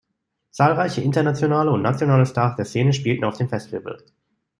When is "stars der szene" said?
2.25-2.91